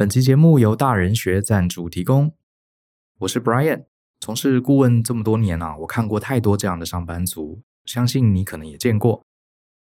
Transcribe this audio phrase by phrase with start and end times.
[0.00, 2.32] 本期节目由大人学赞助提供。
[3.18, 3.84] 我是 Brian，
[4.18, 9.22] 从事顾问这么多年啊，我看过太多这样的上班族，相信你可能也见过。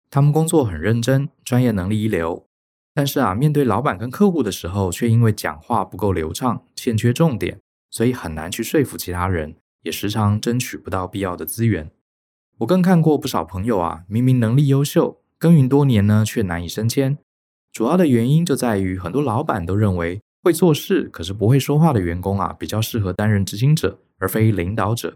[0.10, 2.48] 他们工作很认真，专业能力一流，
[2.96, 7.62] 但是啊，面对老板跟客户的时候，却因为讲话不够流畅，欠缺重点，
[7.92, 11.92] 所以很难去说服其他人，也时常争取不到必要的资源。
[12.58, 17.20] 我更看过不少朋友啊，明明能力优秀，耕耘多年呢，却难以升迁。
[17.78, 25.16] 主要的原因就在于很多老板都认为会做事可是不会说话的员工啊，比较适合担任执行者，而非领导者。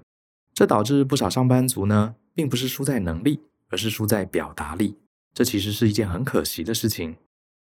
[0.54, 3.40] 这导致不少上班族呢，并不是输在能力，
[3.72, 4.96] 而是输在表达力。
[5.34, 7.16] 这其实是一件很可惜的事情。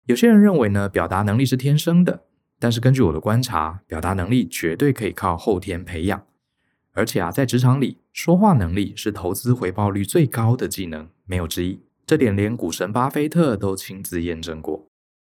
[0.08, 2.24] 有些人认为呢，表达能力是天生的，
[2.60, 6.26] 但是根据我的观察，表达能力绝对可以靠后天培养。
[6.92, 11.80] 而且啊，在职场里，说话能力是投资回报率最高的技能，没有之一。
[12.06, 14.86] 这点连股神巴菲特都亲自验证过。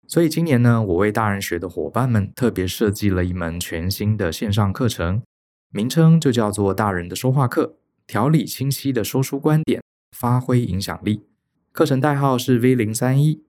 [0.08, 5.24] 所以今年呢，我为大人学的伙伴们特别设计了一门全新的线上课程，
[5.72, 11.24] 名称就叫做“大人的说话课”，条理清晰的说出观点，发挥影响力。
[11.72, 13.44] 课程代号是 V 零三一。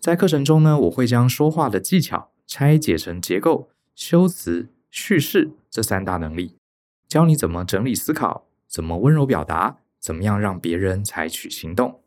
[0.00, 6.56] 在课程中呢，我会将说话的技巧拆解成结构、修辞、叙事这三大能力。
[7.06, 12.00] 教你怎么整理思考，怎么温柔表达，怎么样让别人采取行动。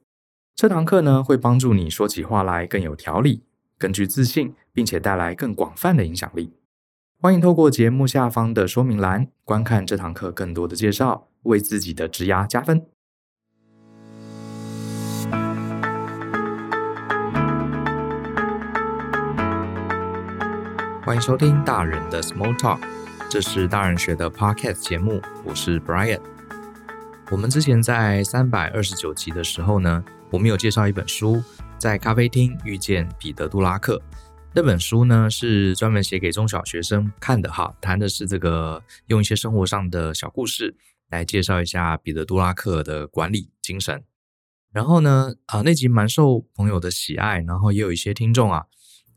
[0.55, 3.41] 这堂课呢，会帮助你说起话来更有条理、
[3.79, 6.53] 更具自信，并且带来更广泛的影响力。
[7.19, 12.85] 欢迎透过节目下方的说明栏观看这堂课更多的介绍，为自己的职涯加分。
[21.03, 22.79] 欢迎收听大人的 Small Talk。
[23.27, 26.32] 这是大人学的 Podcast 节目，我是 Brian。
[27.31, 31.41] 我们之前在三百二十九集的时候呢，我们有介绍一本书，
[31.79, 33.99] 在咖啡厅遇见彼得·杜拉克。
[34.53, 40.75] 那本书呢是专门写给中小学生看的哈，谈的是这个用一些生活上的小故事
[41.09, 44.03] 来介绍一下彼得·杜拉克的管理精神。
[44.71, 48.65] 然后呢，啊那集蛮受朋友的喜爱，然后也有一些听众啊。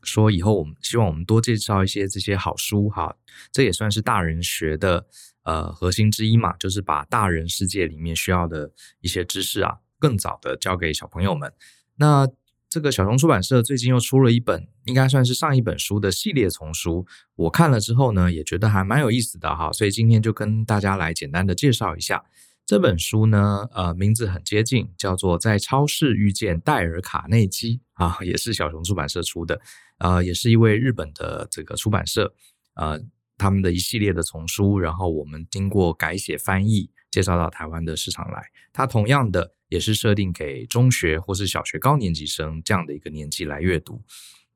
[0.03, 3.15] 说以后我们希望我们多介绍一些这些好书哈，
[3.51, 5.05] 这也算是大人学的
[5.47, 8.69] 呃核心之一嘛，就是把大人世界里面需要的
[8.99, 11.53] 一些知识啊，更早的教给小朋友们。
[11.95, 12.27] 那
[12.69, 22.25] 这个小熊出版社最近又出了一本，应该算是上一本书的系列丛书，我看了之后呢，也觉得还蛮有意思的哈，所以今天就跟大家来简单的介绍一下。
[22.65, 29.61] 这本书呢，呃，名字很接近，叫做《在超市遇见戴尔·卡内基》啊，也是小熊出版社出的，
[29.99, 32.33] 呃，也是一位日本的这个出版社，
[32.75, 32.99] 呃，
[33.37, 38.41] 他们的一系列的丛书，然后我们经过改写翻译，介绍到台湾的市场来。
[38.73, 44.01] 它同样的也是设定给中学或是小学高年级生这样的一个年纪来阅读。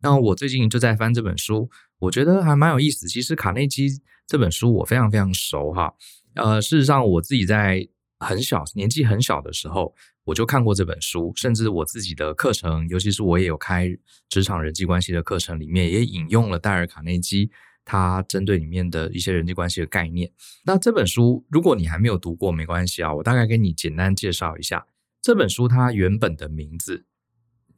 [0.02, 1.70] 那我最近就在翻这本书，
[2.00, 3.08] 我觉得还蛮有意思。
[3.08, 3.90] 其实卡内基
[4.28, 5.94] 这本书我非常非常熟哈，
[6.34, 7.88] 呃，事实上我自己在。
[8.24, 9.92] 很小年纪很小的时候，
[10.26, 13.90] 我就看过这本书，甚至我自己的课程，尤其是我也有开
[14.30, 17.50] 职场人际关系的课程，里面也引用了戴尔·卡内基
[17.92, 20.32] 他针对里面的一些人际关系的概念。
[20.64, 24.88] 那这本书，如果你还没有读过，没关系啊，我大概给你简单介绍一下
[25.22, 27.06] 这本书它原本的名字。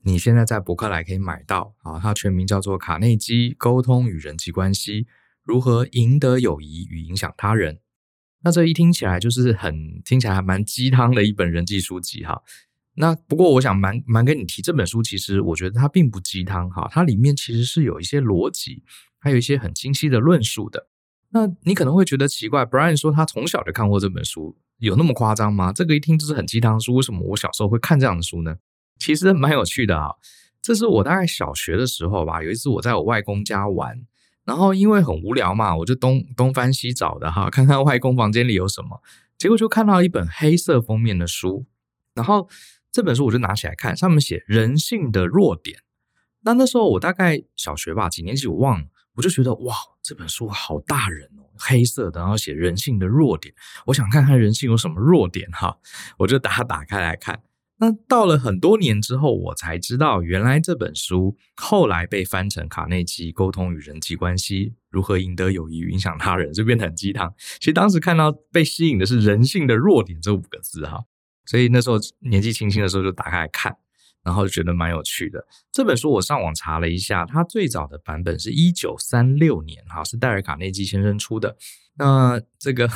[0.03, 5.07] 你现在在博客来可以买到啊，它全名叫做《卡内基沟通与人际关系：
[5.41, 7.75] 如何赢得友谊与影响他人》。
[8.43, 12.43] 那这一听起来就是很听起来还蛮鸡汤的一本人际书籍哈。
[12.95, 18.83] 那不过我想蛮蛮跟你提这本书，其实我觉得它并不鸡汤哈，它里面其实是有一些逻辑，
[19.23, 20.89] 还有一些很清晰的论述的。
[21.29, 25.71] 那你可能会觉得奇怪，Brian 说他从小就看过这本书，有那么夸张吗？
[25.71, 28.57] 这个一听就是很鸡汤书，为什么我小时候会看这样的书呢？
[28.99, 30.09] 其实蛮有趣的啊，
[30.61, 34.05] 这是我大概小学的时候吧，有一次我在我外公家玩。
[34.45, 39.01] 然后因为很无聊嘛，我就东东翻西找的哈，看看外公房间里有什么。
[39.37, 41.65] 结果就看到一本黑色封面的书，
[42.13, 42.49] 然后
[42.91, 45.79] 这本书我就拿起来看，上面写人性的弱点。
[46.41, 48.85] 那那时候我大概小学吧，几年级我忘了，
[49.15, 53.53] 我就觉得哇，这本书好大人哦，黑色的，然后写人性的弱点，
[53.85, 55.77] 我想看看人性有什么弱点哈，
[56.17, 57.41] 我就把它打开来看。
[57.77, 67.33] 那到了很多年之后，我才知道，原来这本书后来被翻成《卡内基沟通与人际关系：如何赢得友谊影响他人》，就变得很鸡汤。
[67.59, 71.03] 其实当时看到被吸引的是“人性的弱点”这五个字哈，
[71.45, 73.75] 所以那时候年纪轻轻的时候就打开来看，
[74.23, 75.45] 然后就觉得蛮有趣的。
[75.71, 81.57] 这本书我上网查了一下，它最早的版本是一九三六年哈，是戴尔·卡内基先生出的。
[81.97, 82.89] 那这个。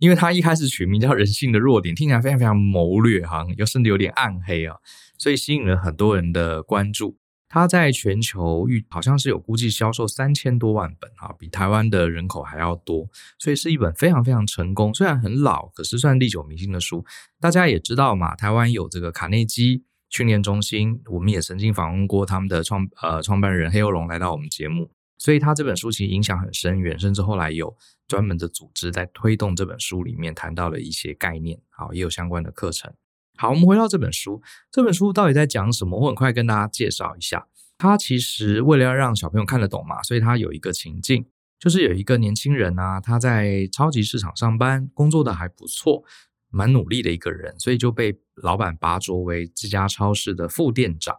[0.00, 4.74] 因为他一开始取名叫“人性的弱点”，听起来非常非常谋略哈，又甚至有点暗黑啊，
[5.18, 7.18] 所以吸引了很多人的关注。
[7.46, 13.06] 它在全球预好像是有估计销售三千多万本啊，比台湾的人口还要多，
[13.38, 17.04] 所以是一本非常非常成功，虽然很老，可是算历久弥新的书。
[17.38, 24.90] 大家也知道嘛，台湾有这个卡内基训练中心，我们也曾经访问过他们的创呃创办人黑欧龙来到我们节目。
[25.16, 27.76] 所以他这本书其实影响很深远，甚至后来有
[28.08, 32.90] 专门的组织在推动这本书里面谈到了一些概念，好，也有相关的课程。
[33.36, 34.42] 好，我们回到这本书，
[34.72, 36.00] 这本书到底在讲什么？
[36.00, 37.46] 我很快跟大家介绍一下。
[37.76, 41.26] 他其实为了要让小朋友看得懂嘛，所以他有一个情境，
[41.58, 46.02] 就是有一个年轻人啊，他在超级市场上班，工作的还不错，
[46.50, 51.16] 蛮努力的一个人，所以就被老板拔擢为这家超市的副店长。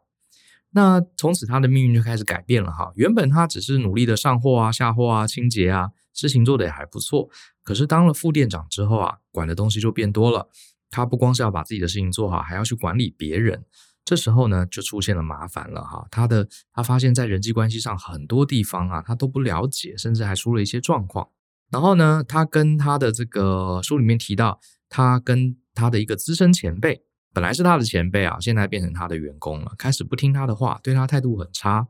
[0.73, 2.91] 那从此他的命运就开始改变了哈。
[2.95, 7.29] 原本他只是努力的上货啊、下货啊、清洁啊，事情做得也还不错。
[7.63, 10.49] 可是当了副店长之后啊，管的东西就变多了。
[10.89, 13.65] 他不光是要把自己的事情做好，还要去管理别人。
[14.03, 16.05] 这时候呢，就出现了麻烦了哈。
[16.09, 21.29] 他的他发现，在人际关系上很多地方啊，他都不了解，甚至还出了一些状况。
[21.69, 24.59] 然后呢，他跟他的这个书里面提到，
[24.91, 27.01] 他跟他的一个资深前辈。
[27.33, 31.87] 本来是他的前辈啊，现在变成他的员工了，开始不听他的话，对他态度很差。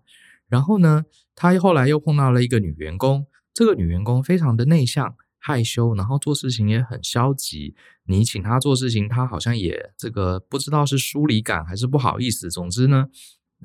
[0.47, 1.03] 然后呢，
[1.33, 7.73] 他后来又碰到了一个女员工，这个女员工非常的内向、害羞，然后做事情也很消极。
[8.05, 12.51] 你请他做事情，他好像也这个不知道是疏离感还是不好意思。
[12.51, 13.07] 总之呢，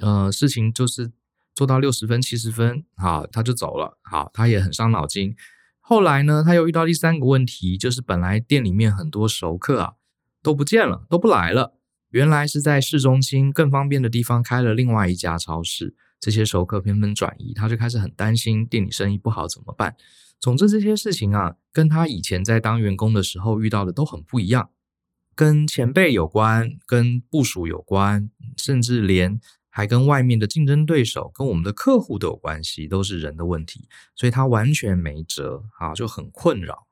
[0.01, 1.13] 呃，事情就是
[1.55, 3.99] 做到六十分、七十分，好，他就走了。
[4.03, 5.37] 好，他也很伤脑筋。
[5.89, 9.93] 后来呢，他又遇到第三个问题，就是本来店里面很多熟客啊。
[10.43, 11.77] 都不见了，都不来了。
[12.11, 19.97] 原来是在市中心更方便的地方开了另外一家超市，这些熟客纷纷转移，他就开始很担心店里生意不好怎么办。
[20.39, 24.71] 总之这些事情啊，跟他以前在当员工的时候遇到的都很不一样，
[25.35, 29.41] 跟前辈有关，跟部属有关，甚至连
[29.77, 36.87] 还跟外面的竞争对手、跟我们的客户都有关系，都是人的问题，所以他完全没辙啊，就很困扰。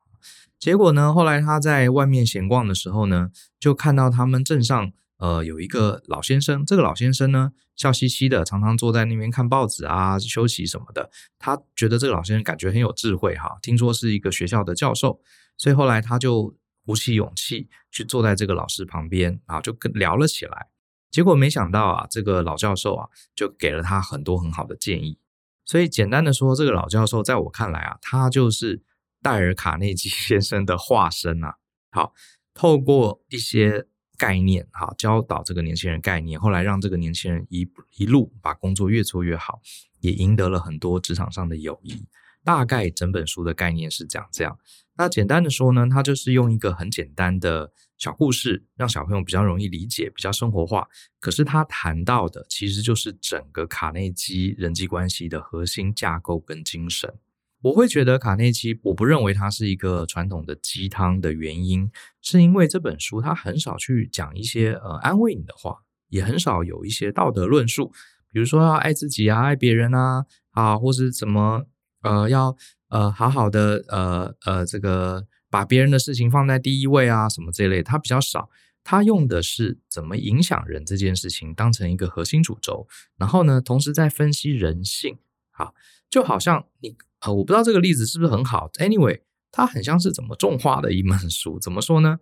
[0.58, 6.62] 结果呢，后来他在外面闲逛的时候呢，就看到他们镇上呃有一个老先生。
[6.66, 11.08] 这个老先生呢，笑嘻嘻的，常常坐在那边看报纸啊、休息什么的。
[11.38, 15.18] 他觉得这个老先生感觉很有智慧哈，听说是一个学校的教授，
[15.56, 16.54] 所以后来他就
[16.84, 20.66] 鼓起勇气去坐在这个老师旁边，然后就跟聊了起来。
[21.14, 25.18] 结果没想到啊，这个老教授啊，就给了他很多很好的建议。
[25.64, 28.82] 所以简单的说，这个老教授在我看来啊，他就是。
[29.24, 31.56] 戴尔·卡内基 先生的化身啊，
[31.90, 32.12] 好，
[32.52, 33.86] 透过一些
[34.18, 37.66] 概念，好，教导这个年轻人概念，后来让这个年轻人一
[37.96, 39.62] 一路把工作越做越好，
[40.00, 42.04] 也赢得了很多职场上的友谊。
[42.44, 44.58] 大概整本书的概念是讲这样。
[44.98, 47.72] 那简单的说呢，他就是用一个很简单的
[48.04, 50.86] 小故事，让小朋友比较容易理解，比较生活化。
[51.20, 57.14] 可是他谈到的其实就是整个卡内基人际关系的核心架构跟精神。
[57.62, 61.90] 我会觉得卡内基，我不认为他是一个传统的鸡汤的原因，
[62.20, 65.78] 是因为这本书他很少去讲一些呃安慰你的话，
[66.10, 67.90] 也很少有一些道德论述，
[68.30, 71.64] 比如说要爱自己啊，爱别人啊，啊，或是怎么
[72.02, 72.54] 呃要
[72.90, 78.50] 呃好好的呃呃这个把别人的事情放在第一位啊什么这类，他比较少，
[78.82, 85.16] 他用的是怎么影响人这件事情当成一个核心主轴，然后呢，同时在分析人性，
[85.52, 85.72] 好，
[86.10, 86.96] 就好像你。
[87.20, 88.68] 呃，我不知道这个例子是不是很好。
[88.80, 89.20] Anyway，
[89.52, 91.60] 它很像是怎么种花的一本书。
[91.60, 92.18] 怎么说呢？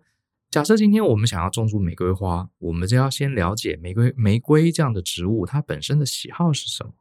[0.51, 6.93] 假设今天我们想要种出玫瑰花，我们就要先了解玫瑰玫瑰这样的植物，它本身的喜好是什么，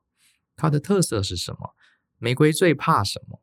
[0.56, 1.74] 它的特色是什么，
[2.18, 3.41] 玫瑰最怕什么？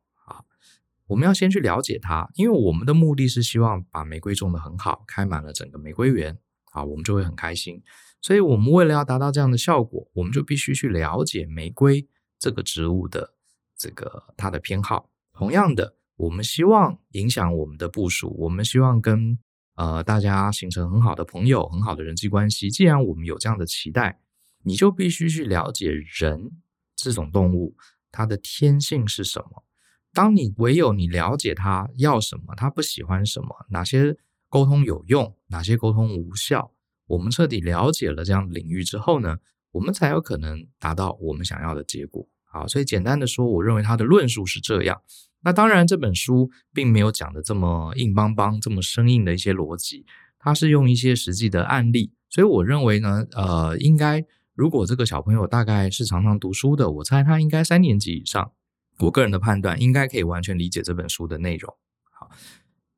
[1.10, 6.38] 我们要先去了解它，因为我们的目的是希望把玫瑰种得很好，开满了整个玫瑰园
[6.70, 7.82] 啊，我们就会很开心。
[8.22, 13.34] 所以，我们为了要达到这样的效果，我们就必须去了解玫瑰这个植物的。
[13.76, 19.36] 这个它的偏好，同样的，我们希望影响我们的部署，我们希望跟
[19.74, 22.70] 呃大家形成很好的朋友，很好的人际关系。
[22.70, 24.20] 既然我们有这样的期待，
[24.62, 26.52] 你就必须去了解人
[26.94, 27.74] 这种动物，
[28.12, 29.64] 它的天性是什么。
[30.12, 34.16] 当你唯有你了解他要什么，他不喜欢什么，哪些
[34.48, 36.72] 沟通有用，哪些沟通无效，
[37.06, 39.38] 我们彻底了解了这样领域之后呢，
[39.72, 42.26] 我们才有可能达到我们想要的结果。
[42.44, 45.00] 好，所以简单的说，我认为他的论述是这样。
[45.42, 50.04] 那当然，这本书并没有讲的这么硬邦邦、这么生硬的一些逻辑，
[50.38, 52.12] 它是用一些实际的案例。
[52.28, 54.24] 所以我认为呢，呃，应该
[54.54, 58.52] 如果这个小朋友大概是常常读书的，我猜他应该三年级以上，
[59.00, 61.74] 我个人的判断应该可以完全理解这本书的内容。
[62.12, 62.30] 好，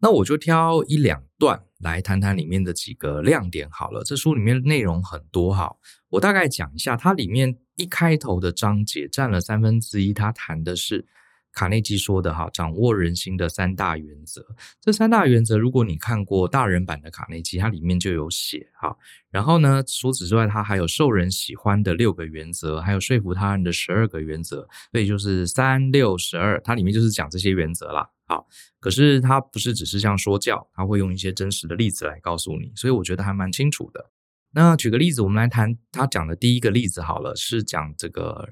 [0.00, 4.02] 那我就挑一两段来谈谈里面的几个亮点好了。
[4.04, 5.74] 这书里面内容很多哈，
[6.08, 6.96] 我大概讲一下。
[6.96, 11.06] 它里面一开头的章节占了三分之一，它谈的是
[11.52, 14.44] 卡内基说的哈，掌握人心的三大原则。
[14.80, 18.96] 这三大原则，如果你看过大人版的卡内基，它里面就有写哈。
[19.30, 24.68] 然后呢，除此之外，它还有受人喜欢的六个原则，还有说服他人的十二个原则。
[24.90, 28.08] 所以就是三六十二，它里面就是讲这些原则啦。
[28.24, 28.46] 好，
[28.80, 34.10] 可是它不是只是像说教，他会用一些真实的例子来告诉你，所以我觉得还蛮清楚的。
[34.54, 38.50] 那举个例子，我们来谈他讲的第一个例子好了，是讲这个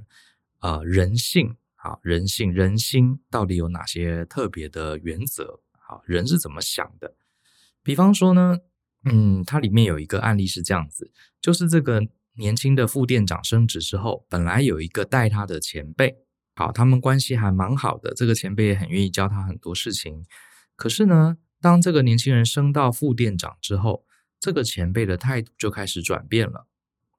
[0.61, 5.61] 呃人性，好，人性人心到底有哪些特别的原则？
[5.79, 7.15] 好，人是怎么想的？
[7.83, 8.59] 比方说呢，
[9.07, 11.11] 嗯，它里面有一个案例是这样子，
[11.41, 12.03] 就是这个
[12.35, 16.19] 年轻的副店长升职之后，本来有一个带他的前辈。
[16.55, 20.27] 好，他们关系还蛮好的，这个前辈也很愿意教他很多事情。
[20.77, 24.05] 可是呢，当这个年轻人升到副店长之后，
[24.39, 26.67] 这个前辈的态度就开始转变了。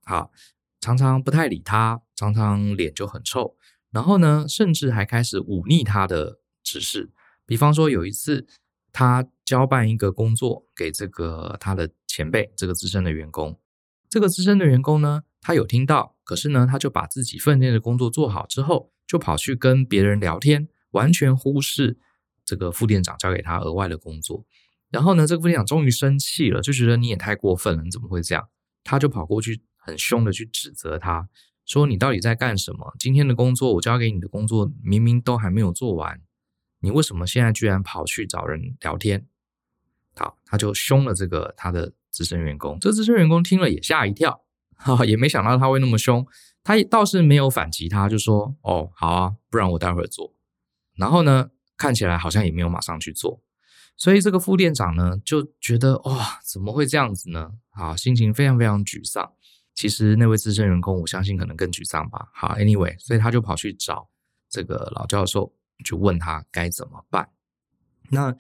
[0.04, 0.32] 好，
[0.80, 3.56] 常常不太理他，常常脸就很臭，
[3.92, 7.12] 然后呢，甚至还开始忤逆他的指示。
[7.46, 8.48] 比方说，有一次
[8.92, 13.60] 他交办一个工作给这个他的前辈，这个资深的员工。
[14.10, 18.92] 这个资深的员工呢，他有听到，可是呢，他就把自己分内的工作做好之后。
[19.08, 21.98] 就跑去跟别人聊天，完全忽视
[22.46, 24.46] 这个副店长交给他额外的工作。
[24.90, 28.48] 然后呢，这个副店长终于生气了，就觉得你也太过分了，你怎么会这样？
[28.86, 31.28] 他就跑过去，很凶的去指责他，
[31.72, 32.94] 说：“你到底在干什么？
[33.00, 36.20] 今天的工作我交给你的工作明明都还没有做完，
[36.82, 39.26] 你为什么现在居然跑去找人聊天？”
[40.18, 42.78] 好，他就凶了这个他的资深员工。
[42.82, 44.42] 这资深员工听了也吓一跳，
[44.76, 46.28] 哈，也没想到他会那么凶。
[46.62, 50.36] 他倒是没有反击他，就说：“哦，好啊，不然我待会儿做。”
[50.98, 53.42] 然后呢，看起来好像也没有马上去做，
[53.96, 57.54] 所以这个副店长呢就觉得哇，怎么会这样子呢？
[57.70, 59.32] 好，心情非常非常沮丧。
[59.82, 62.30] 其实那位资深员工，我相信可能更沮丧吧。
[62.36, 64.08] 好，anyway，所以他就跑去找
[64.48, 65.52] 这个老教授，
[65.84, 67.28] 就问他该怎么办。
[68.12, 68.32] 那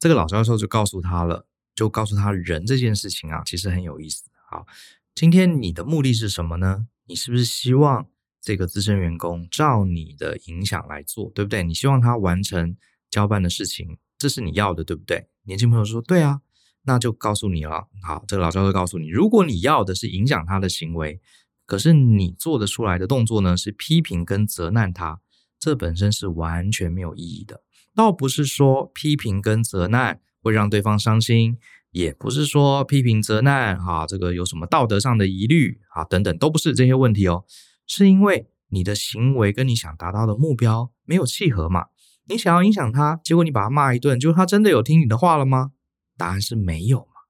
[0.00, 4.24] 这个老教授就告诉他了，就告诉他人这件事情啊，其实很有意思。
[4.50, 4.66] 好，
[5.14, 6.88] 今天你的目的是什么呢？
[7.06, 8.08] 你是不是希望
[8.40, 11.62] 这个资深员工照你的影响来做，对不对？
[11.62, 12.76] 你希望他完成
[13.08, 15.28] 交办的事情，这是你要的，对不对？
[15.44, 16.40] 年轻朋友说：“对啊。”
[16.88, 17.86] 那就告诉你了。
[18.02, 21.20] 好，这个老教授告诉你，如果你要的是影响他的行为，
[21.66, 25.20] 可是你做得出来的动作呢，是批评跟责难他，
[25.60, 27.62] 这本身是完全没有意义的。
[27.94, 31.58] 倒不是说批评跟责难会让对方伤心。
[31.90, 37.44] 也不是说批评责难哈，这个有什么道德上的疑虑啊等等，都不是这些问题哦，
[37.86, 41.86] 是因为你的行为跟你想达到的目标没有契合嘛？
[42.26, 45.70] 你想要影响他，结果你把他骂一顿，就他真的有听你的话了吗？
[46.18, 47.22] 答案是没有嘛，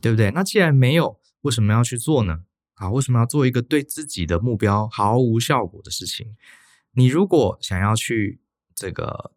[0.00, 0.30] 对不对？
[0.30, 2.42] 那既然没有，为什么要去做呢？
[2.74, 6.36] 啊，为什么要做一个对自己的目标毫无效果的事情？
[6.92, 8.40] 你如果想要去
[8.74, 9.32] 这个。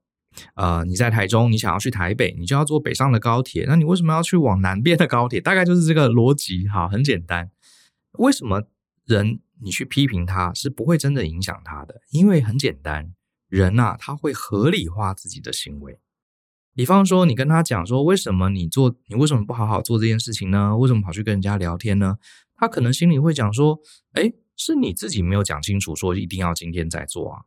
[0.55, 3.65] 呃，你在台中，你想要去台北，你就要坐北上的高铁。
[3.67, 5.39] 那你为什么要去往南边的高铁？
[5.39, 7.51] 大概就是这个逻辑，哈，很简单。
[8.13, 8.63] 为什么
[9.05, 12.01] 人你去批评他是不会真的影响他的？
[12.09, 13.13] 因为很简单，
[13.47, 15.99] 人呐，他会合理化自己的行为。
[16.75, 20.75] 比方说，你跟他讲说，为什么你做，你为什么不好好做这件事情呢？
[20.77, 22.17] 为什么跑去跟人家聊天呢？
[22.55, 23.79] 他可能心里会讲说，
[24.13, 27.41] 诶，是你自己没有讲清楚，说一定要今天再做啊。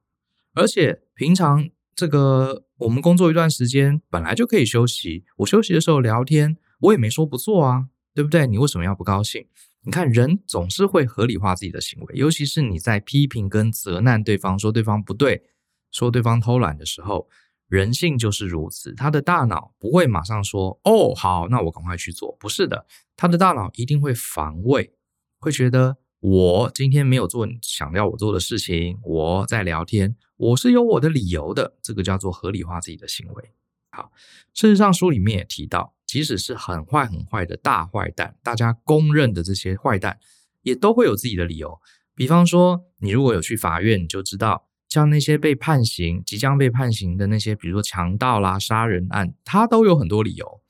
[0.54, 1.68] 而且平常。
[1.96, 5.24] 这个我们工作一段时间，本来就可以休息。
[5.38, 8.46] 我休息的时候聊天，我也没说不做啊，对不对？
[8.46, 9.46] 你为什么要不高兴？
[9.80, 15.42] 你看，人总是会合理化自己的行为，尤其是你在批评跟责难对方，说对方不对，
[15.90, 17.26] 说对方偷懒的时候，
[17.68, 18.94] 人性就是如此。
[18.94, 24.92] 他的大脑不会马上说：“哦，好，那我赶快去做。”不是的，他的大脑一定会防卫，
[25.38, 25.98] 会觉得。
[26.20, 33.50] 我今天没有做你想要我做的事情，我在聊天，我是有我的理由的，这个叫做合理化自己的行为。
[33.90, 34.10] 好，
[34.52, 40.18] 事实上书里面也提到，即使是很坏很坏的大坏蛋，大家公认的这些坏蛋，
[40.62, 41.78] 也都会有自己的理由。
[42.14, 50.60] 比方说，你如果有去法院，你就知道，像那些被判刑、即将被判刑的那些，比如说强盗啦、杀人案，他都有很多理由。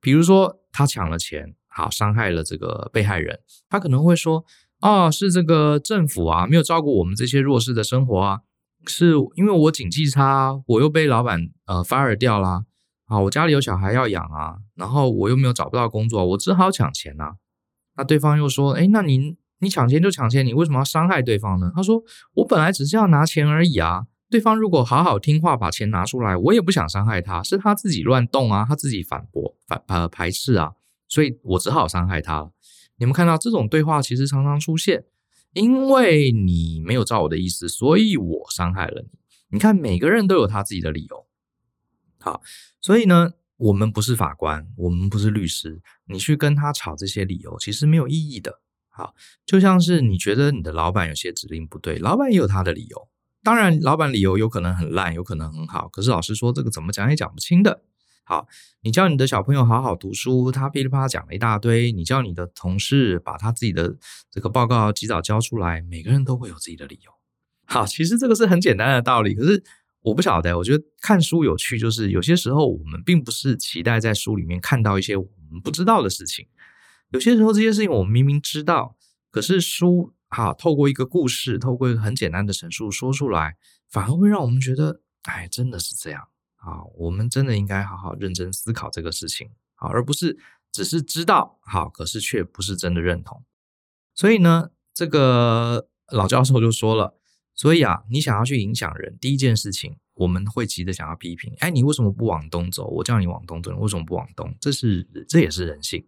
[0.00, 4.44] 比如说，他抢了钱，好，伤害了这个被害人，他可能会说。
[4.82, 8.40] 哦，是这个政府啊，没有照顾我们这些弱势的生活啊，
[8.86, 12.66] 是因为我经济差，我又被老板呃 fire 掉啦，
[13.06, 17.36] 啊，我家里有小孩要养啊，然后我又没有找不到工作，我只好抢钱啊。
[17.96, 21.72] 那对方又说，诶，那您你抢钱就抢钱，你为什么要伤害对方呢？
[21.74, 22.02] 他说，
[22.34, 30.72] 我本来只是要拿钱而已啊，对方如果好好听话，把钱拿出来，我也不想伤害他，是他自己乱动啊，他自己反驳、反呃排斥啊，
[31.08, 32.52] 所以我只好伤害他了。
[32.98, 35.04] 你们看到这种对话其实常常出现，
[35.52, 39.18] 因为你没有照我的意思，所以我伤害了你。
[39.48, 41.26] 你看，每个人都有他自己的理由。
[42.18, 42.42] 好，
[42.80, 48.60] 所以呢，我们不是法官，我们不是律师，你去跟他吵这些理由，其实没有意义的。
[48.96, 53.08] 好，就像是你觉得你的老板有些指令不对，老板也有他的理由。
[53.42, 55.86] 当然，老板理由有可能很烂，有可能很好。
[55.88, 57.82] 可是老师说，这个怎么讲也讲不清的。
[58.24, 58.48] 好，
[58.80, 63.94] 你叫你的小朋友好好读书，他噼里啪啦讲了一大堆；你叫你的同事把他自己的
[64.30, 67.10] 这个报告及早交出来，每个人都会有自己的理由。
[67.66, 69.34] 好，其实这个是很简单的道理。
[69.34, 69.62] 可是
[70.00, 76.46] 我不晓得，我觉得看书有趣，就是有些时候我们并不是期待在书里面看到一些我们不知道的事情。
[77.10, 78.96] 有些时候这些事情我们明明知道，
[79.30, 80.12] 可是书。
[80.28, 83.56] 哈，透过一个故事，透过一个很简单的陈述说出来，
[83.88, 86.28] 反而会让我们觉得，哎，真的是这样。
[86.56, 90.36] 啊，我们真的应该好好认真思考这个事情，啊，而不是
[90.72, 93.44] 只是知道，好，可是却不是真的认同。
[94.16, 97.16] 所以呢，这个老教授就说了，
[97.54, 102.88] 所以啊，你想要去影响人，第一件事情，我们会急着想要批评，哎，你为什么不往东走？
[102.88, 104.52] 我叫你往东走，你为什么不往东？
[104.60, 106.04] 这是，这也是人性。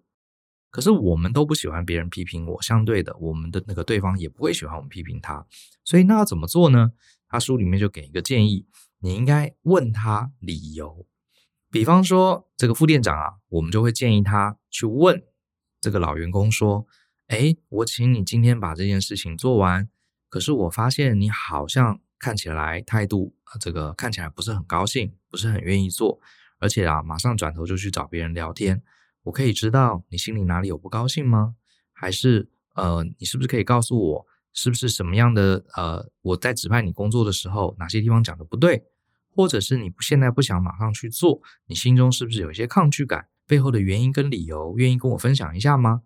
[0.71, 5.47] 可是我们都不喜欢别人批评我，相对的，我们的那个对方也不会喜欢我们批评他。
[5.85, 6.93] 所以那要怎么做呢？
[7.29, 8.67] 他书里面就给一个建议，
[9.01, 11.07] 你应该问他理由。
[11.71, 15.23] 比方说这个副店长啊，我们就会建议他去问
[15.81, 16.87] 这个老员工说
[17.29, 19.89] ：“哎，我请你今天把这件事情做完，
[20.29, 26.21] 可是我发现你好像看起来态度，这个看起来不是很高兴，不是很愿意做，
[26.59, 28.83] 而且啊，马上转头就去找别人聊天。”
[29.25, 31.57] 我可以知道你心里哪里有不高兴吗？
[31.93, 38.85] 还是呃，你是不是可以告诉我，是不是什么样的呃，我在指派你工作的时候，哪些地方讲的不对，
[39.35, 43.29] 或者是你现在不想马上去做，你心中是不是有一些抗拒感？
[43.47, 46.03] 背后的原因跟理由，愿意跟我分享一下吗？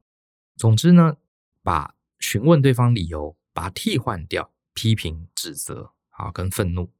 [0.56, 1.16] 总之呢，
[1.62, 6.90] 把询问对方理由，把它替换掉批评、指责，啊，跟愤怒，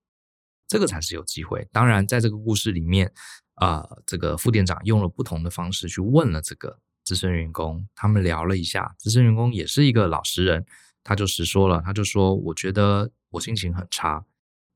[0.69, 1.69] 这个才是有机会。
[1.73, 3.13] 当然，在这个故事里面。
[3.57, 10.65] 啊、这个副店长用了不同的方式去问了这个资深员工，他们聊了一下，资深员工也是一个老实人，
[11.05, 14.25] 他就实说了，他就说，我觉得我心情很差，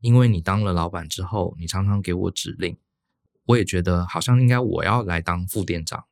[0.00, 2.76] 因为你当了老板之后，你常常给我指令，
[3.46, 6.04] 我也觉得好像应该我要来当副店长，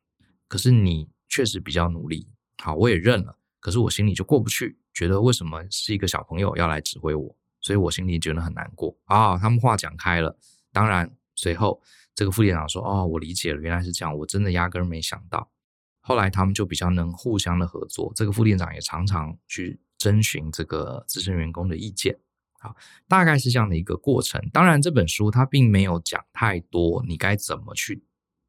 [0.47, 2.27] 可是你确实比较努力，
[2.61, 9.37] 好，我也认了，可是我心里就过不去，觉得为什么是一个小朋友要来指挥我，所以我心里觉得很难过啊。
[9.37, 10.37] 他们话讲开了，
[10.73, 11.81] 当然随后。
[12.15, 15.51] 这个副店长说：“哦，我理解了，原来是这样，我真的压根儿没想到。”
[15.99, 18.11] 后来他们就比较能互相的合作。
[18.15, 22.17] 这个副店长也常常去征询这个资深员工的意见。
[22.59, 22.75] 好，
[23.07, 24.41] 大概是这样的一个过程。
[24.53, 28.03] 当然，这本书它并没有讲太多，你该怎么去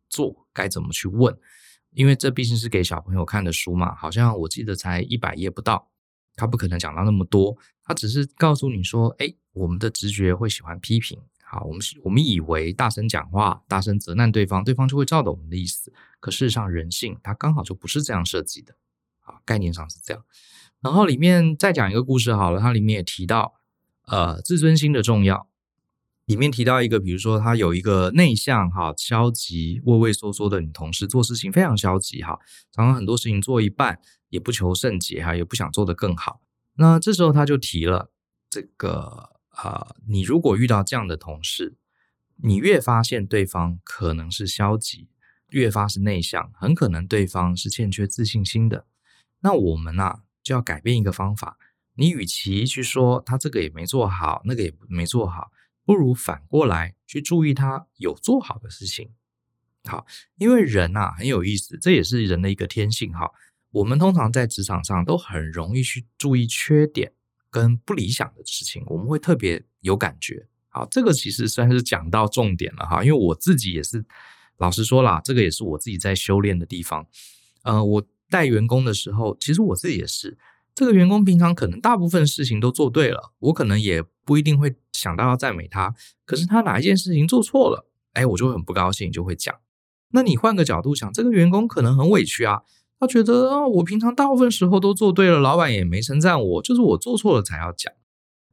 [0.09, 1.37] 做，该怎么去问，
[1.91, 3.95] 因为这毕竟是给小朋友看的书嘛。
[3.95, 5.91] 好像我记得才一百页不到，
[6.37, 7.57] 他不可能讲到那么多。
[7.83, 11.19] 他只是告诉你说：“哎，我们的直觉会喜欢批评。”
[11.57, 15.91] 好，我们是，我们以为大声讲话、大声责难对方，对方就会照着我们的意思。
[16.21, 18.75] 可事实上，人性它刚好就不是这样设计的。
[19.21, 20.23] 啊，概念上是这样。
[20.83, 23.55] 然后里面再讲一个故事好了，它里面也提到，
[24.07, 25.49] 呃，自尊心的重要。
[26.27, 32.39] 里面提到一个，比如说他有一个内向、哈、消极、畏畏缩缩的女同事，做事情非常消极，哈，
[32.71, 36.43] 常常很多事情做一半也不求甚解，哈，也不想做得更好。
[36.75, 38.11] 那这时候他就提了
[38.51, 39.36] 这个。
[39.57, 41.77] 啊、你如果遇到这样的同事，
[42.37, 45.09] 你越发现对方可能是消极，
[45.49, 48.87] 越发是内向，很可能对方是欠缺自信心的。
[49.41, 51.59] 那我们呢、啊，就要改变一个方法。
[51.95, 55.51] 你与其去说他这个也没做好，那个也没做好，
[55.87, 59.13] 不如反过来去注意他有做好的事情。
[59.85, 60.05] 好，
[60.37, 63.11] 因为人呐、啊、很有意思，这也是人的一个天性。
[63.13, 63.33] 哈，
[63.71, 67.13] 我们通常在职场上都很容易去注意缺点。
[67.57, 70.47] 跟不理想的事情，我们会特别有感觉。
[70.69, 74.05] 好，这个其实算是讲到重点了哈，因为我自己也是，
[74.59, 77.07] 老实说啦，这个也是我自己在修炼的地方。
[77.63, 80.37] 呃，我带员工的时候，其实我自己也是，
[80.75, 85.95] 这个员工平常可能大部分事情都做对了，我可能也不一定会想到要赞美他，
[86.27, 89.55] 可是他哪一件事情做错了，哎，我就很不高兴，就会讲。
[90.11, 92.63] 那你换个角度想，这个员工可能很委屈啊。
[92.99, 97.93] 他觉得啊，我平常大部分时候都做对了，老板也没称赞我，就是我做错了才要讲。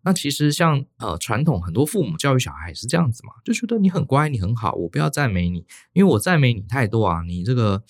[0.05, 7.81] 那其实像呃传统很多父母教育小孩是这样子嘛，就觉得你很乖，你很好，我不要赞美你，因为我赞美你太多啊，你这个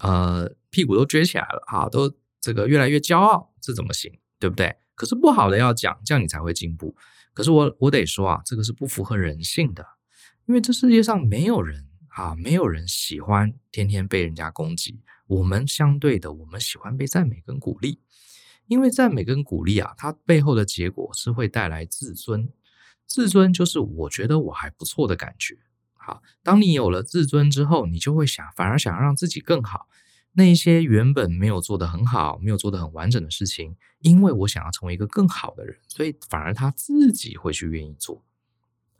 [0.00, 4.12] 呃屁股都撅起来了哈，都这个越来越骄傲，这怎么行？
[4.40, 4.74] 对不对？
[4.96, 6.96] 可是不好的要讲，这样你才会进步。
[7.32, 9.86] 可是我我得说啊，这个是不符合人性的，
[10.46, 15.00] 因为这世界上没有人啊，没有人喜欢天天被人家攻击。
[15.26, 18.00] 我们相对的，我们喜欢被赞美跟鼓励，
[18.66, 22.50] 因为赞美跟鼓励啊，它背后的结果是会带来自尊。
[23.06, 25.58] 自尊就是我觉得我还不错的感觉。
[25.94, 29.88] 好，当你有了自尊之后，你就会想，反而想让自己更好。
[30.34, 38.24] 那一些原本没有做得很好、没有做得很完整的事情，因为我想要成为一个更好的人，所以反而他自己会去愿意做。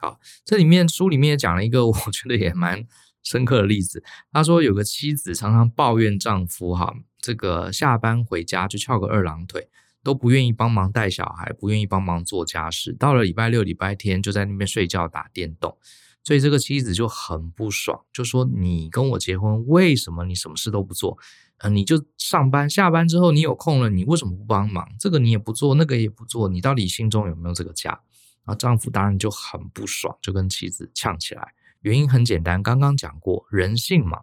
[0.03, 2.85] 好，这里面书里面也讲了一个 我觉得也蛮
[3.23, 4.03] 深刻的例子。
[4.33, 9.69] 他说有个妻子常常抱怨丈夫哈，这个下班回家就翘个二郎腿，
[10.03, 15.79] 都不愿意帮忙带小孩，不愿意帮忙做家事，到了礼拜六、礼拜天就在那边睡觉打电动。
[16.25, 21.17] 所以这个妻子就很不爽，就说：“你跟我结婚，为什么你什么事都不做？
[21.59, 24.89] 呃，你就上班，下班之后你有空了，你为什么不帮忙？
[24.99, 28.01] 这个你也不做，那个也不做，你到底心中有没有这个家？”
[28.45, 31.55] 然后丈夫当然就很不爽，就跟妻子呛起来。
[31.81, 34.23] 原因很简单，刚刚讲过，人性嘛。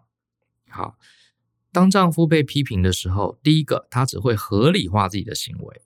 [0.68, 0.96] 好，
[1.72, 5.82] 当丈夫被批评的时候，第一个他只会合理化自己的行为。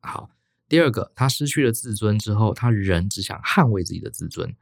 [0.00, 0.30] 好，
[0.68, 4.54] 第二个他失去了自尊之后，他人只想捍卫自己的自尊。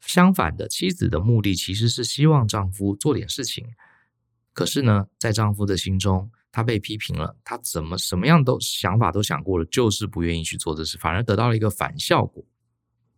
[0.00, 3.66] 相反的，妻子的目的其实是希望丈夫做点事情。
[4.52, 12.44] 可是呢，在丈夫的心中，她被批评了，她怎么什么样都想法都想过了，就是不愿意去做这事，反而得到了一个反效果。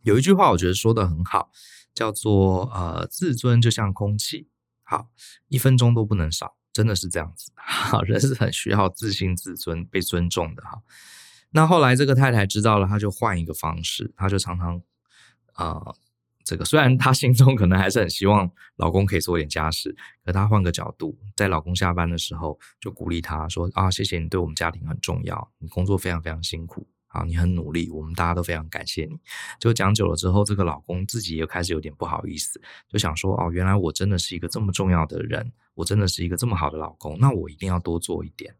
[0.06, 1.50] 有一句话我觉得说得很好，
[1.92, 4.48] 叫做“呃，自尊就像空气，
[4.84, 5.08] 好，
[5.48, 7.50] 一分钟都不能少”，真的是这样子。
[7.58, 10.80] 好，人是很需要自信、自尊、被尊重的哈。
[11.50, 14.80] 那后来这个太太知道了，她就换一个方式，她就常常
[15.54, 15.70] 啊。
[15.70, 15.96] 呃
[16.46, 19.92] 这个虽然她心中可能还是很希望老公可以做点家事，
[20.24, 26.86] 可她换个角度，在老公下班的时候就鼓励他说：“啊，谢谢你对我们家庭很重要，你工作非常非常辛苦，
[27.16, 29.18] 啊，你很努力，我们大家都非常感谢你。”
[29.58, 38.54] 就讲久了之后，这个老公自己也开始有点不好意思，就想说：“哦，原来我真的是一个这么重要的人，我真的是一个这么好的老公，那我一定要多做一点。”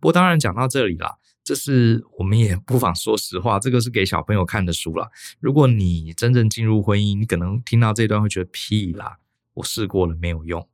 [0.00, 1.18] 不过当然讲到这里啦。
[1.44, 5.08] 这是我们也不妨说实话，这个是给小朋友看的书啦。
[5.40, 9.16] 如果你真正进入婚姻，你可能听到这段会觉得屁啦，
[9.54, 10.68] 我试过了没有用，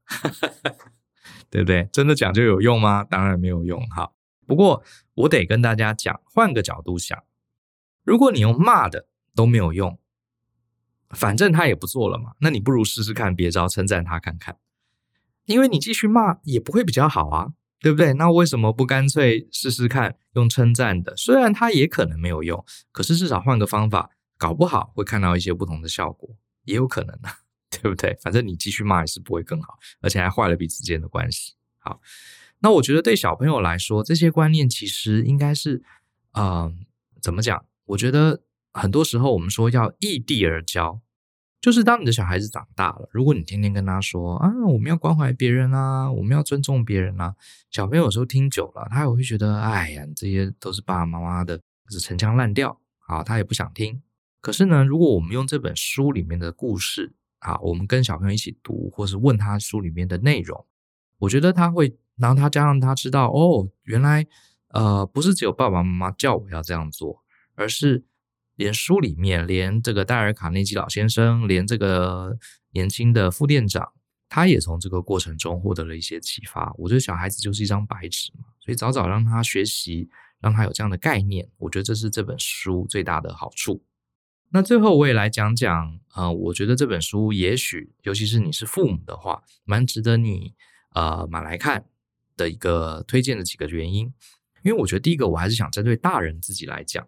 [1.49, 1.89] 对不对？
[1.93, 3.05] 真的讲就有用吗？
[3.05, 4.11] 当然没有用哈。
[4.47, 4.83] 不过
[5.15, 7.23] 我得跟大家讲，换个角度想，
[8.03, 9.99] 如果你用骂的都没有用，
[11.11, 14.59] 反正他也不做了嘛，那你不如试试看别招，称赞他看看，
[15.47, 17.53] 因为你继续骂也不会比较好啊。
[17.81, 18.15] 对不对？
[18.15, 21.15] 那为什么不干脆试试看用称赞的？
[21.19, 27.29] 虽然他也可能没有用，可是至少换个方法，搞不好会看到一些不同的效果，也有可能的，
[27.69, 28.17] 对不对？
[28.23, 31.53] 反正你继续骂也是不会更好，而且还坏了彼此间的关系。
[31.77, 32.01] 好，
[32.65, 35.83] 那我觉得对小朋友来说，这些观念其实应该是，
[36.33, 36.87] 嗯、
[37.21, 37.67] 怎么讲？
[37.85, 38.41] 我觉得
[38.73, 41.03] 很多时候我们说要易地而教。
[41.61, 47.35] 就是当你的小孩子长大了，如果你天天跟他说啊，我们要关怀别人啊，我们要尊重别人啊，
[47.71, 54.01] 小朋友有时候听久了，他也会觉得，哎呀，这些都是爸爸妈妈的，是陈腔滥调啊，他也不想听。
[54.41, 60.65] 可是呢，如果我们用这本书里面的故事啊，我们跟小朋友一起读，或是问他书里面的内容，
[61.19, 64.27] 我觉得他会，然后他加上他知道，哦，原来
[64.69, 67.23] 呃，不是只有爸爸妈妈叫我要这样做，
[67.55, 68.05] 而是。
[68.57, 72.39] 连书里面，连这个戴尔·卡内基老先生，连这个
[72.71, 73.91] 年轻的副店长，
[74.29, 76.73] 他也从这个过程中获得了一些启发。
[76.79, 80.09] 我觉得小孩子就是一张白纸嘛，所以早早让他学习，
[80.41, 83.83] 让他有这样的概念，我觉得这是这本书最大的好处。
[84.51, 90.55] 那最后我也来讲讲，呃，我觉得这本书也许，尤其是你是父母的话，蛮值得你
[90.95, 91.87] 呃买来看
[92.37, 94.13] 的一个推荐的几个原因。
[94.63, 97.07] 因为我觉得第一个，我还是想针对大人自己来讲。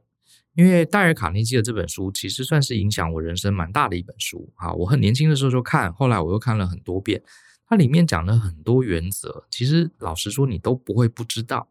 [0.54, 4.72] 因为戴尔·卡内基的这本书其实算是影响我人生蛮大的一本书啊！
[4.72, 7.22] 我很年轻的时候就看，后来我又看了很多遍。
[7.66, 11.68] 它里面讲了很多原则，其实老实说你都不会不知道，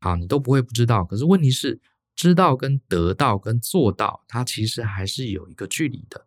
[0.00, 1.02] 好，你都不会不知道。
[1.04, 1.80] 可是问题是，
[2.14, 6.26] 知道跟得到跟做到，它其实还是有一个距离的。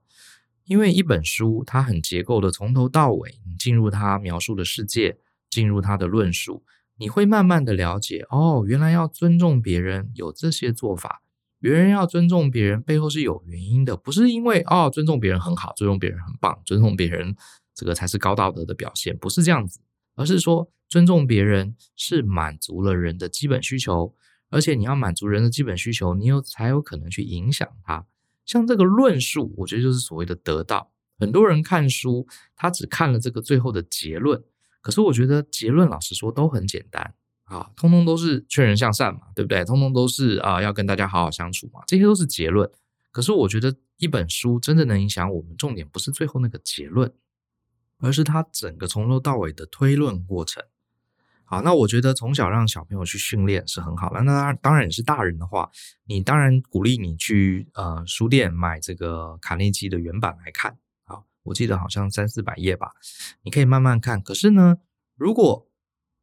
[0.66, 5.18] 因为一本书它很结构的从头到尾，你进入它描述的世界，
[5.54, 6.64] 进入他的论述，
[6.98, 11.22] 你会慢慢的了解哦，原来要尊重别人有这些做法。
[11.60, 17.36] 别人要尊重别人，背后是有原因的，不是因为哦，尊重别人很好，尊重别人很棒，尊重别人
[17.74, 19.80] 这个才是高道德的表现，不是这样子，
[20.16, 24.14] 而是说尊重别人是满足了人的基本需求，
[24.50, 28.06] 而且你要满足人的基本需求，你有才有可能去影响他。
[28.46, 30.92] 像这个论述，我觉得就是所谓的得到。
[31.18, 34.44] 很多人看书，他只看了这个最后的结论，
[34.84, 37.16] 可是我觉得结论老实说都很简单。
[37.46, 39.66] 啊，通通都是劝人向善嘛，对不对？
[39.66, 42.72] 通通都是啊，要跟大家好好相处嘛，这些都是结论。
[43.12, 47.14] 可是我觉得一本书真的能影响我们，重点不是最后那个结论，
[48.00, 50.64] 而是它整个从头到尾的推论过程。
[51.44, 54.22] 好，那我觉得从小让小朋友去训练是很好了。
[54.22, 55.70] 那当然也是大人的话，
[56.06, 60.78] 你当然鼓励你去呃书店买这个卡内基的原版来看。
[61.44, 62.92] 我记得好像三四百页吧，
[63.44, 64.22] 你可以慢慢看。
[64.22, 64.78] 可是呢，
[65.16, 65.70] 如果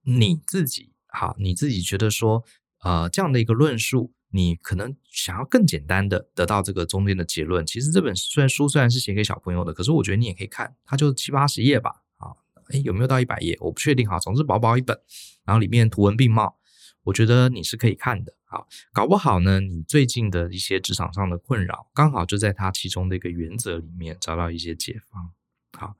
[0.02, 2.44] 你自己好，你自己觉得说
[2.83, 7.66] 呃这样的一个论述，你可能想要更简单的得到这个中间的结论。
[7.66, 12.02] 其实这本虽然书虽然是写给小朋友的，可是我觉得你也可以看，它就七八十页吧。
[12.16, 12.33] 啊，
[12.68, 13.56] 哎，有没有到一百页？
[13.61, 14.18] 我不确定哈。
[14.18, 14.98] 总之薄薄一本，
[15.44, 16.56] 然后里面图文并茂，
[17.04, 18.33] 我觉得你是可以看的。
[18.50, 25.30] 好，搞不好呢，你最近的一些职场上的困扰，刚好就在它其中的一个原则里面找到一些解方。
[25.78, 25.94] 好，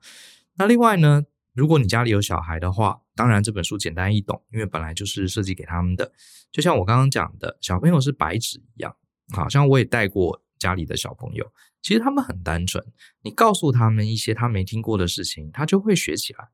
[0.55, 6.11] 那另外呢，如果你家里有小孩的话，当然这本书简单易懂，因为本来就是设计给他们的。
[6.51, 8.93] 就像我刚刚讲的，小朋友是白纸一样，
[9.31, 12.85] 好像我也带过家里的小朋友，其实他们很单纯，
[13.21, 16.49] 你告诉他们一些他没听过的事情，他就会学起来。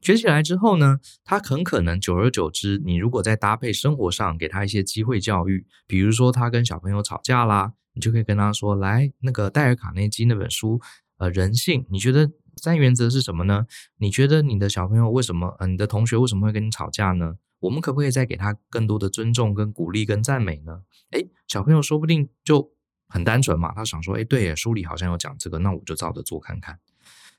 [0.00, 10.80] 学起来之后呢，他很可能久而久之，你如果再搭配生活上给他一些机会教育，比如说他跟小朋友吵架啦，你就可以跟他说：“来，那个戴尔·卡内基那本书，
[11.18, 13.66] 呃，人性，你觉得三原则是什么呢？
[13.98, 17.34] 你觉得你的小朋友为什么，呃，你的同学为什么会跟你吵架呢？
[17.60, 20.80] 我们可不可以再给他更多的尊重、跟鼓励、跟赞美呢？
[21.10, 22.72] 诶，小朋友说不定就
[23.06, 26.78] 很单纯嘛，他想说：诶，对，书里好像有讲这个，那我就照着做看看。”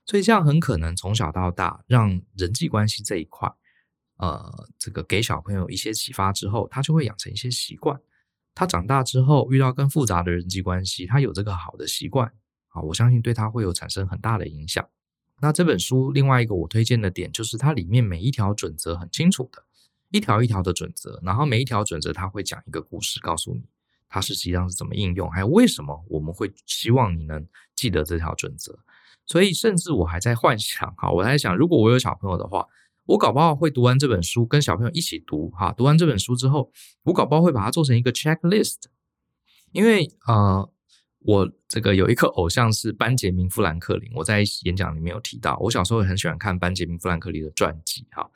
[0.05, 3.49] 所以这样很可能从小到大，让人际关系这一块，
[4.17, 7.99] 呃，这个给小朋友一些启发之后，他就会养成一些习惯。
[8.53, 12.27] 他长大之后遇到更复杂的人际关系，他有这个好的习惯，
[12.69, 14.85] 啊，我相信对他会有产生很大的影响。
[15.39, 19.63] 那这本书另外一个我推荐的点，就是它里面每一条准则很清楚的，
[20.09, 23.63] 一条一条的准则，然后每一条准则他会讲一个故事，告诉你
[24.09, 28.77] 它是实际上是怎么应用，还有为什么我们会希望你能记得这条准则。
[29.31, 32.67] 所以，甚至我还在幻想，哈，我在想，如果我有小朋友的话，
[33.05, 36.69] 我搞不好会读完这本书，跟小朋友一起读，哈，读完这本书之后，
[37.03, 38.75] 我搞不好会把它做成一个 checklist，
[39.71, 40.69] 因为，呃，
[41.19, 48.29] 我这个有一个偶像是班杰明·富兰克林，我在演讲里面有提到，我小时候很喜欢看班杰明·富兰克林的传记，哈，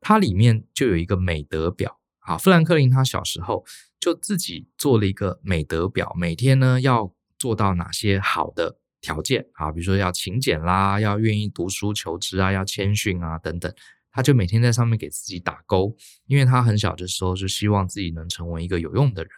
[0.00, 3.66] 它里面就有一个美德表，啊，富兰克林他小时候
[4.00, 8.78] 就自己做了一个美德表，每天呢要做到哪些好的。
[9.00, 13.72] 条件啊，比如说要勤俭啦，要愿意读书求知啊，要谦逊啊等等，
[14.10, 19.30] 他就每天在上面给自己打勾，因为他很小的时候就希望自己能成为一个有用的人。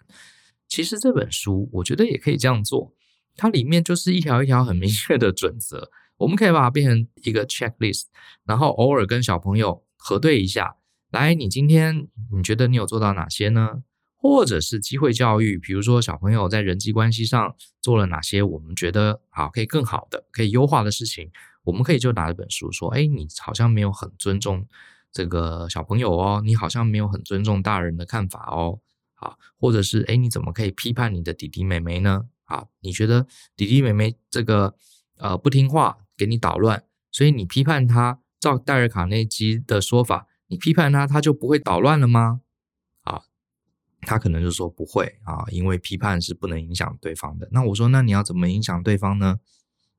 [0.68, 2.94] 其实这本书我觉得也可以这样做，
[3.37, 8.05] 它里面就是一条一条很明确的准则，我们可以把它变成一个 checklist，
[8.44, 10.77] 然后偶尔跟小朋友核对一下，
[11.11, 13.83] 来，你今天你觉得你有做到哪些呢？
[14.20, 21.30] 或者是机会教育，比如说小朋友在人际关系上做了哪些我们觉得好可以更好的、可以优化的事情，
[21.64, 24.66] 我们可以就拿一本书说：“哎，你好像没有很尊重
[25.11, 28.80] 这个小朋友哦，你好像没有很尊重大人的看法哦。”
[29.16, 32.26] 好，或者是哎，你怎么可以批判你的弟弟妹妹呢？
[32.44, 34.74] 好，你觉得弟弟妹妹这个
[35.16, 42.42] 呃不听话，给你捣乱，所以你批判他，照戴尔·卡内基的说法，你批判他，他就不会捣乱了吗？
[44.03, 47.49] 他可能就说不会啊，因为批判是不能影响对方的。
[47.53, 49.39] 那我说，那你要怎么影响对方呢？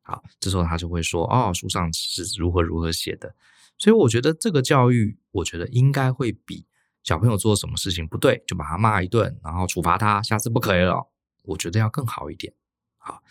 [0.02, 3.36] 好，这时候他就会说，哦，书上是如何如何写的。
[3.78, 6.66] 所以我觉得这个教育，我觉得应该会比
[7.04, 11.10] 小朋友做什么事情不对就把他骂一顿，然后处罚他，下次不可以了。
[11.44, 12.54] 我觉得要更好一点。
[12.98, 13.22] 好，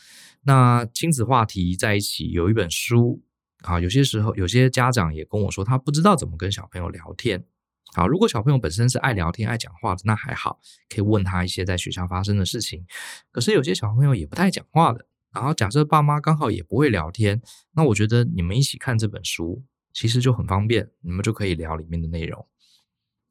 [0.43, 3.23] 那亲子话题在一起有一本书
[3.63, 7.45] 啊，有些时候有些家长也跟我说，他不知道怎么跟小朋友聊天。
[7.94, 12.87] 好，如果小朋友本身是爱聊天、爱讲话的，那还好，可以问他一些在学校发生的事情。
[13.33, 22.46] 可是有些小朋友也不太讲话的，然后假设爸妈刚好也不会聊天，那我觉得你们一起看这本书，其实就很方便，你们就可以聊里面的内容。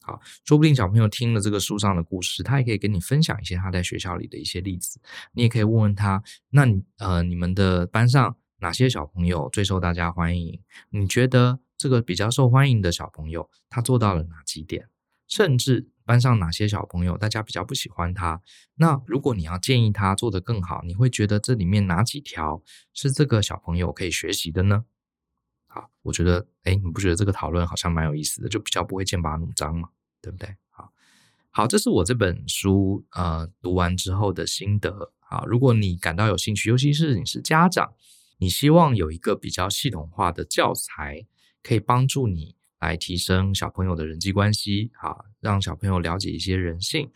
[0.02, 5.00] 好，说不定小朋友听了这个书上的故事，他也可以跟你分享一些他在学校里的一些例子。
[5.32, 10.60] 你也可以问问他，那你呃，你们的班上哪些小朋友最受大家欢迎？
[10.90, 11.60] 你觉得？
[11.80, 14.90] 这个比较受欢迎的小朋友，他做到了哪几点？
[15.30, 18.42] 甚至班上哪些小朋友大家比较不喜欢他？
[18.76, 22.62] 那如果你要建议他做得更好，你会觉得这里面哪几条
[22.94, 24.84] 是这个小朋友可以学习的呢？
[25.68, 28.50] 好，我觉得，哎，你不觉得这个讨论好像蛮有意思的？
[28.50, 29.90] 就比较不会剑拔弩张嘛，
[30.22, 30.58] 对不对？
[30.72, 30.92] 好，
[31.52, 35.14] 好，这是我这本书呃读完之后的心得。
[35.20, 37.94] 好，如果你感到有兴趣，尤其是你是家长，
[38.40, 41.26] 你希望有一个比较系统化的教材。
[41.70, 47.08] 可以帮助你来提升小朋友的人际关系，啊，让小朋友了解一些人性，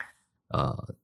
[0.50, 0.96] 呃，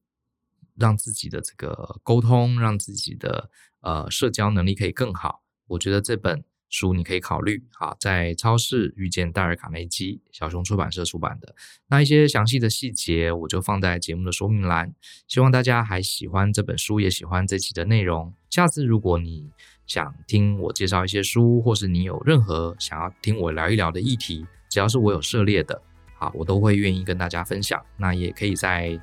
[0.76, 3.50] 让自己的这个沟通，让自己的
[3.82, 5.42] 呃社交能力可以更好。
[5.66, 11.56] 我觉得这本书你可以考虑，啊，在超市遇见戴尔·卡内基，小熊出版社出版的。
[11.88, 14.94] 那一些详细的细节，我就放在节目的说明栏。
[15.28, 18.32] 希望大家还喜欢这本书，也喜欢这期的内容。
[18.52, 19.50] 下次如果你
[19.89, 25.82] 想听我介绍一些书，或是你有任何想要听我聊一聊的议题，只要是我有涉猎的，
[26.15, 27.84] 好，我都会愿意跟大家分享。
[27.97, 28.97] 那也可以在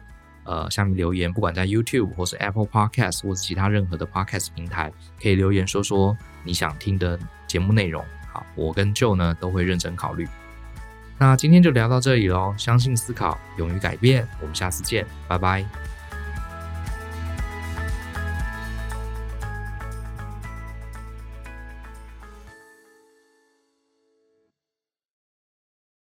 [0.45, 7.19] 呃下面留言，不管在 YouTube 或是 Apple Podcast 或是其他任何的 Podcast 平台，可以留言说说你想听的
[7.49, 8.05] 节目内容。
[8.33, 10.29] 好，我跟 Joe 呢都会认真考虑。
[11.19, 15.65] 那今天就聊到这里喽，相信思考，勇于改变，我们下次见，拜拜。